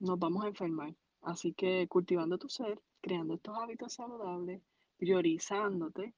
nos 0.00 0.18
vamos 0.18 0.44
a 0.44 0.48
enfermar. 0.48 0.94
Así 1.22 1.54
que 1.54 1.86
cultivando 1.88 2.38
tu 2.38 2.48
ser, 2.48 2.82
creando 3.00 3.34
estos 3.34 3.56
hábitos 3.56 3.94
saludables, 3.94 4.62
priorizándote, 5.04 6.14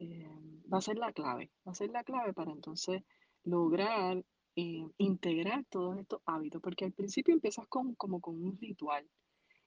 eh, 0.00 0.28
va 0.72 0.78
a 0.78 0.80
ser 0.80 0.98
la 0.98 1.12
clave, 1.12 1.52
va 1.64 1.70
a 1.70 1.74
ser 1.76 1.90
la 1.90 2.02
clave 2.02 2.32
para 2.32 2.50
entonces 2.50 3.04
lograr 3.44 4.24
eh, 4.56 4.84
integrar 4.98 5.64
todos 5.70 5.96
estos 5.96 6.20
hábitos, 6.26 6.60
porque 6.60 6.86
al 6.86 6.92
principio 6.92 7.34
empiezas 7.34 7.68
con, 7.68 7.94
como 7.94 8.20
con 8.20 8.42
un 8.42 8.58
ritual 8.58 9.08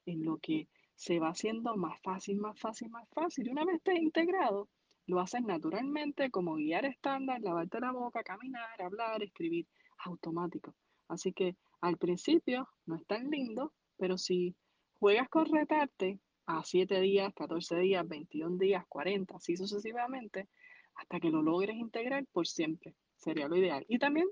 en 0.05 0.25
lo 0.25 0.39
que 0.39 0.67
se 0.95 1.19
va 1.19 1.29
haciendo 1.29 1.77
más 1.77 2.01
fácil, 2.01 2.37
más 2.37 2.59
fácil, 2.59 2.89
más 2.89 3.07
fácil. 3.11 3.47
Y 3.47 3.51
una 3.51 3.63
vez 3.63 3.77
estés 3.77 3.97
integrado, 3.97 4.67
lo 5.05 5.21
haces 5.21 5.41
naturalmente, 5.41 6.29
como 6.29 6.55
guiar 6.55 6.83
estándar, 6.83 7.39
lavarte 7.39 7.79
la 7.79 7.93
boca, 7.93 8.23
caminar, 8.23 8.81
hablar, 8.81 9.23
escribir, 9.23 9.67
automático. 9.99 10.75
Así 11.07 11.31
que 11.31 11.55
al 11.79 11.97
principio 11.97 12.67
no 12.85 12.97
es 12.97 13.05
tan 13.05 13.29
lindo, 13.29 13.71
pero 13.95 14.17
si 14.17 14.53
juegas 14.99 15.29
con 15.29 15.45
retarte, 15.45 16.19
a 16.50 16.63
7 16.63 17.00
días, 17.00 17.32
14 17.36 17.77
días, 17.77 18.08
21 18.08 18.58
días, 18.58 18.84
40, 18.89 19.36
así 19.36 19.56
sucesivamente, 19.56 20.48
hasta 20.96 21.20
que 21.20 21.29
lo 21.29 21.44
logres 21.44 21.75
integrar 21.75 22.25
por 22.32 22.48
siempre. 22.48 22.96
Sería 23.18 23.48
lo 23.48 23.56
ideal. 23.56 23.86
Y 23.88 24.00
también 24.00 24.27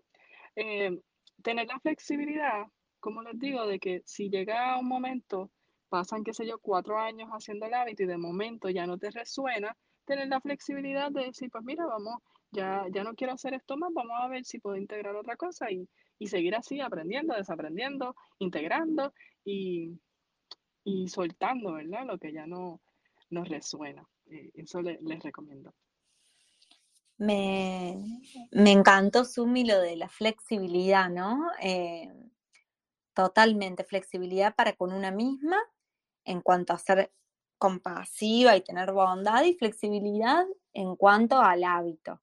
eh, 0.56 1.00
tener 1.44 1.68
la 1.68 1.80
flexibilidad, 1.80 2.66
como 3.00 3.22
les 3.22 3.38
digo, 3.38 3.68
de 3.68 3.80
que 3.80 4.02
si 4.06 4.32
llega 4.32 4.80
un 4.80 4.88
momento, 4.88 5.52
pasan, 5.90 6.24
qué 6.24 6.34
sé 6.34 6.48
yo, 6.48 6.58
cuatro 6.58 6.98
años 6.98 7.30
haciendo 7.30 7.68
el 7.68 7.76
hábito 7.76 8.02
y 8.02 8.08
de 8.08 8.18
momento 8.18 8.68
ya 8.70 8.88
no 8.88 8.98
te 8.98 9.12
resuena, 9.12 9.78
tener 10.06 10.28
la 10.28 10.42
flexibilidad 10.42 11.12
de 11.12 11.26
decir, 11.26 11.52
pues 11.52 11.64
mira, 11.64 11.86
vamos, 11.86 12.16
ya, 12.50 12.88
ya 12.92 13.04
no 13.04 13.14
quiero 13.14 13.34
hacer 13.34 13.54
esto 13.54 13.78
más, 13.78 13.94
vamos 13.94 14.18
a 14.20 14.28
ver 14.28 14.44
si 14.44 14.58
puedo 14.58 14.76
integrar 14.76 15.16
otra 15.16 15.36
cosa 15.36 15.70
y, 15.70 15.88
y 16.18 16.28
seguir 16.28 16.56
así, 16.56 16.82
aprendiendo, 16.82 17.36
desaprendiendo, 17.36 18.16
integrando 18.40 19.14
y, 19.46 20.00
y 20.88 21.10
soltando, 21.10 21.74
¿verdad? 21.74 22.06
Lo 22.06 22.18
que 22.18 22.32
ya 22.32 22.48
no 22.48 22.80
nos 23.30 23.50
resuena. 23.50 24.08
Eh, 24.28 24.52
eso 24.54 24.82
le, 24.82 24.98
les 25.02 25.22
recomiendo. 25.22 25.74
Me, 27.18 28.22
me 28.52 28.72
encantó, 28.72 29.26
Sumi, 29.26 29.66
lo 29.66 29.82
de 29.82 29.98
la 29.98 30.08
flexibilidad, 30.08 31.10
¿no? 31.10 31.52
Eh, 31.62 32.10
totalmente 33.14 33.84
flexibilidad 33.84 34.56
para 34.56 34.74
con 34.74 34.94
una 34.94 35.12
misma 35.12 35.58
en 36.24 36.40
cuanto 36.40 36.72
a 36.72 36.78
ser 36.78 37.12
compasiva 37.58 38.56
y 38.56 38.62
tener 38.62 38.94
bondad 38.94 39.44
y 39.44 39.56
flexibilidad 39.56 40.46
en 40.72 40.96
cuanto 40.96 41.42
al 41.42 41.66
hábito. 41.66 42.22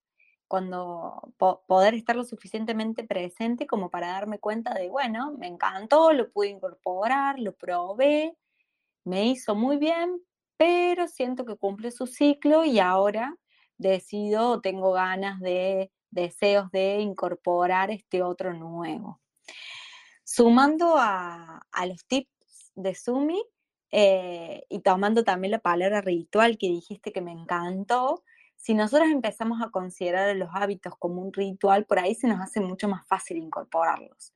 Cuando 0.48 1.34
poder 1.66 1.94
estar 1.94 2.16
lo 2.16 2.24
suficientemente 2.24 3.04
presente 3.04 3.66
como 3.66 3.90
para 3.90 4.08
darme 4.08 4.38
cuenta 4.38 4.72
de, 4.72 4.88
bueno, 4.88 5.32
me 5.32 5.48
encantó, 5.48 6.12
lo 6.12 6.30
pude 6.30 6.48
incorporar, 6.48 7.38
lo 7.40 7.54
probé, 7.54 8.38
me 9.04 9.26
hizo 9.26 9.54
muy 9.54 9.76
bien, 9.76 10.20
pero 10.56 11.08
siento 11.08 11.44
que 11.44 11.56
cumple 11.56 11.90
su 11.90 12.06
ciclo 12.06 12.64
y 12.64 12.78
ahora 12.78 13.36
decido, 13.76 14.60
tengo 14.60 14.92
ganas 14.92 15.40
de, 15.40 15.90
deseos 16.10 16.70
de 16.70 17.00
incorporar 17.00 17.90
este 17.90 18.22
otro 18.22 18.54
nuevo. 18.54 19.20
Sumando 20.22 20.94
a, 20.96 21.60
los 21.86 22.06
tips 22.06 22.72
de 22.74 22.94
Sumi 22.94 23.44
eh, 23.90 24.64
y 24.70 24.80
tomando 24.80 25.22
también 25.22 25.50
la 25.50 25.58
palabra 25.58 26.00
ritual 26.00 26.56
que 26.56 26.68
dijiste 26.68 27.12
que 27.12 27.20
me 27.20 27.32
encantó, 27.32 28.24
si 28.64 28.72
nosotros 28.72 29.10
empezamos 29.10 29.60
a 29.60 29.68
considerar 29.68 30.34
los 30.36 30.48
hábitos 30.54 30.94
como 30.98 31.20
un 31.20 31.34
ritual, 31.34 31.84
por 31.84 31.98
ahí 31.98 32.14
se 32.14 32.26
nos 32.26 32.40
hace 32.40 32.60
mucho 32.62 32.88
más 32.88 33.06
fácil 33.06 33.36
incorporarlos. 33.36 34.32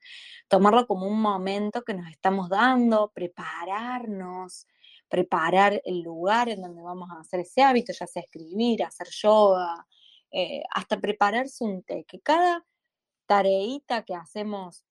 Tomarlo 0.48 0.86
como 0.86 1.06
un 1.06 1.18
momento 1.18 1.82
que 1.82 1.94
nos 1.94 2.10
estamos 2.10 2.50
dando, 2.50 3.10
prepararnos, 3.14 4.66
preparar 5.08 5.80
el 5.82 6.02
lugar 6.02 6.50
en 6.50 6.60
donde 6.60 6.82
vamos 6.82 7.08
a 7.10 7.20
hacer 7.20 7.40
ese 7.40 7.62
hábito, 7.62 7.94
ya 7.98 8.06
sea 8.06 8.20
escribir, 8.20 8.84
hacer 8.84 9.08
yoga, 9.08 9.86
eh, 10.30 10.62
hasta 10.74 11.00
prepararse 11.00 11.64
un 11.64 11.82
té, 11.82 12.04
que 12.06 12.20
cada 12.20 12.66
tareita 13.24 14.02
que 14.04 14.14
hacemos 14.14 14.84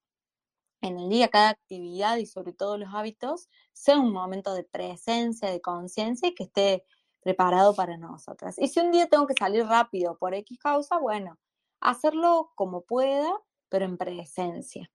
en 0.82 0.98
el 0.98 1.10
día, 1.10 1.28
cada 1.28 1.50
actividad 1.50 2.18
y 2.18 2.26
sobre 2.26 2.54
todo 2.54 2.80
los 2.80 2.92
hábitos, 2.92 3.50
sea 3.72 4.00
un 4.00 4.12
momento 4.12 4.56
de 4.56 4.64
presencia, 4.64 5.52
de 5.52 5.62
conciencia 5.62 6.30
y 6.30 6.34
que 6.34 6.46
esté 6.46 6.84
preparado 7.22 7.74
para 7.76 7.98
nosotras. 7.98 8.58
Y 8.58 8.68
si 8.68 8.80
un 8.80 8.92
día 8.92 9.08
tengo 9.08 9.28
que 9.28 9.34
salir 9.38 9.66
rápido 9.66 10.18
por 10.18 10.34
X 10.34 10.58
causa, 10.60 10.98
bueno, 10.98 11.38
hacerlo 11.80 12.52
como 12.56 12.82
pueda, 12.82 13.32
pero 13.70 13.86
en 13.86 13.98
presencia. 13.98 14.90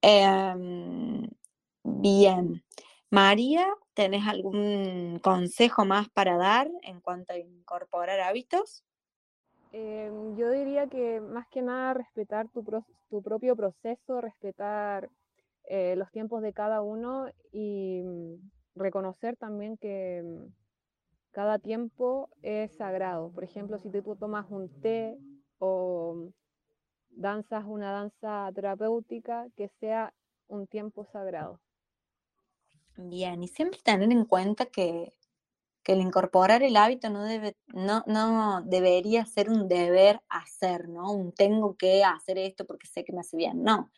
Em, 0.00 1.28
bien. 1.82 2.62
María, 3.10 3.66
¿tenés 3.94 4.26
algún 4.26 5.20
consejo 5.22 5.84
más 5.84 6.08
para 6.10 6.36
dar 6.36 6.68
en 6.82 7.00
cuanto 7.00 7.32
a 7.32 7.38
incorporar 7.38 8.20
hábitos? 8.20 8.84
Em, 9.72 10.36
yo 10.36 10.50
diría 10.50 10.86
que 10.88 11.20
más 11.20 11.48
que 11.48 11.62
nada 11.62 11.94
respetar 11.94 12.48
tu, 12.48 12.62
propio 13.22 13.56
proceso, 13.56 14.20
respetar 14.20 15.10
eh, 15.64 15.94
los 15.96 16.10
tiempos 16.10 16.42
de 16.42 16.52
cada 16.52 16.82
uno 16.82 17.26
y 17.50 18.02
mm, 18.04 18.34
reconocer 18.76 19.36
también 19.36 19.76
que 19.76 20.22
mm, 20.22 20.63
cada 21.34 21.58
tiempo 21.58 22.30
es 22.42 22.72
sagrado. 22.76 23.30
Por 23.32 23.42
ejemplo, 23.42 23.78
si 23.78 23.90
tú 23.90 24.16
tomas 24.16 24.46
un 24.50 24.68
té 24.80 25.18
o 25.58 26.30
danzas 27.10 27.64
una 27.66 27.90
danza 27.90 28.50
terapéutica, 28.54 29.48
que 29.56 29.68
sea 29.80 30.14
un 30.46 30.68
tiempo 30.68 31.04
sagrado. 31.04 31.60
Bien, 32.96 33.42
y 33.42 33.48
siempre 33.48 33.80
tener 33.82 34.12
en 34.12 34.24
cuenta 34.24 34.66
que, 34.66 35.12
el 35.86 36.00
incorporar 36.00 36.62
el 36.62 36.76
hábito 36.76 37.10
no, 37.10 37.24
debe, 37.24 37.56
no, 37.66 38.04
no 38.06 38.62
debería 38.62 39.26
ser 39.26 39.50
un 39.50 39.68
deber 39.68 40.20
hacer, 40.30 40.88
¿no? 40.88 41.12
Un 41.12 41.32
tengo 41.32 41.76
que 41.76 42.04
hacer 42.04 42.38
esto 42.38 42.64
porque 42.64 42.86
sé 42.86 43.04
que 43.04 43.12
me 43.12 43.20
hace 43.20 43.36
bien. 43.36 43.62
No, 43.64 43.90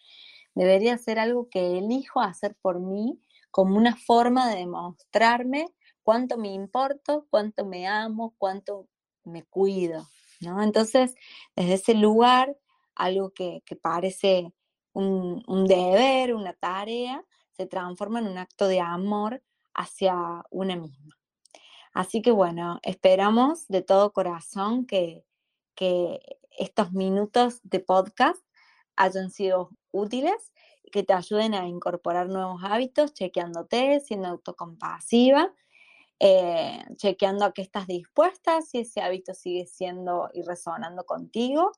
debería 0.55 0.99
ser 0.99 1.19
algo 1.19 1.49
que 1.49 1.79
elijo 1.79 2.21
hacer 2.21 2.57
por 2.61 2.81
mí 2.81 3.21
como 3.57 3.79
una 3.79 3.97
forma 3.97 4.51
de 4.51 4.57
demostrarme 4.57 5.73
cuánto 6.03 6.37
me 6.37 6.53
importo, 6.53 7.27
cuánto 7.31 7.65
me 7.65 7.87
amo, 7.89 8.35
cuánto 8.37 8.87
me 9.25 9.45
cuido, 9.45 10.07
¿no? 10.43 10.63
Entonces, 10.63 11.15
desde 11.57 11.73
ese 11.73 11.95
lugar, 11.95 12.55
algo 12.95 13.33
que, 13.33 13.63
parece 13.81 14.53
un, 14.93 15.43
un, 15.47 15.67
deber, 15.67 16.35
una 16.35 16.53
tarea, 16.53 17.25
se 17.53 17.65
transforma 17.65 18.19
en 18.19 18.27
un 18.27 18.37
acto 18.37 18.69
de 18.69 18.81
amor 18.81 19.43
hacia 19.73 20.45
una 20.51 20.77
misma. 20.77 21.17
Así 21.95 22.21
que 22.21 22.33
bueno, 22.33 22.79
esperamos 22.83 23.67
de 23.69 23.81
todo 23.81 24.13
corazón 24.13 24.85
que, 24.85 25.25
que 25.75 26.21
estos 26.59 26.93
minutos 26.93 27.61
de 27.63 27.81
podcast 27.81 28.45
hayan 28.97 29.31
sido 29.31 29.71
útiles 29.93 30.53
que 30.93 31.03
te 31.03 31.13
ayuden 31.13 31.55
a 31.55 31.67
incorporar 31.67 32.29
nuevos 32.29 32.63
hábitos, 32.65 33.13
chequeándote, 33.13 34.01
siendo 34.01 34.29
autocompasiva, 34.29 35.53
eh, 36.19 36.85
chequeando 36.97 37.45
a 37.45 37.53
qué 37.53 37.63
estás 37.63 37.87
dispuesta, 37.87 38.63
si 38.63 38.79
ese 38.79 39.01
hábito 39.01 39.35
sigue 39.35 39.67
siendo 39.67 40.31
y 40.33 40.43
resonando 40.43 41.05
contigo, 41.05 41.73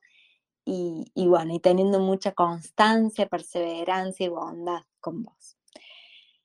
y, 0.65 1.11
y 1.15 1.27
bueno, 1.27 1.53
y 1.53 1.59
teniendo 1.59 1.99
mucha 1.99 2.33
constancia, 2.33 3.27
perseverancia 3.27 4.25
y 4.25 4.29
bondad 4.29 4.83
con 4.99 5.23
vos. 5.23 5.57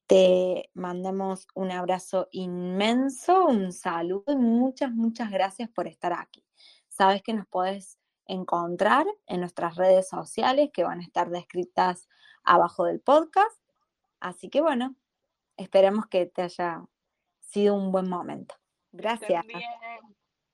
Te 0.06 0.70
mandamos 0.74 1.46
un 1.54 1.70
abrazo 1.70 2.28
inmenso, 2.30 3.46
un 3.46 3.72
saludo 3.72 4.32
y 4.32 4.36
muchas, 4.36 4.92
muchas 4.92 5.30
gracias 5.30 5.70
por 5.70 5.86
estar 5.86 6.12
aquí. 6.12 6.44
Sabes 6.88 7.22
que 7.22 7.32
nos 7.32 7.46
puedes 7.46 7.98
encontrar 8.26 9.06
en 9.26 9.40
nuestras 9.40 9.76
redes 9.76 10.08
sociales 10.08 10.70
que 10.72 10.84
van 10.84 11.00
a 11.00 11.04
estar 11.04 11.30
descritas 11.30 12.08
abajo 12.44 12.84
del 12.84 13.00
podcast. 13.00 13.60
Así 14.20 14.48
que 14.48 14.60
bueno, 14.60 14.94
esperemos 15.56 16.06
que 16.06 16.26
te 16.26 16.42
haya 16.42 16.84
sido 17.40 17.74
un 17.74 17.92
buen 17.92 18.08
momento. 18.08 18.54
Gracias. 18.92 19.44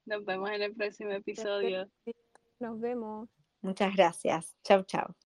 Nos 0.07 0.25
vemos 0.25 0.51
en 0.51 0.63
el 0.63 0.75
próximo 0.75 1.11
episodio. 1.11 1.89
Nos 2.59 2.81
vemos. 2.81 3.29
Muchas 3.61 3.95
gracias. 3.95 4.57
Chau, 4.65 4.83
chau. 4.85 5.15